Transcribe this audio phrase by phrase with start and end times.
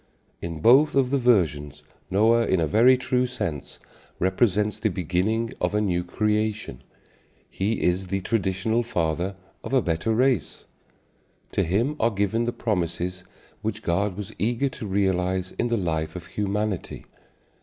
[0.41, 3.77] In both of the versions Noah in a very true sense
[4.17, 6.81] represents the beginning of a new creation:
[7.51, 10.65] he is the traditional father of a better race.
[11.51, 13.23] To him are given the promises
[13.61, 17.05] which God was eager to realize in the life of humanity.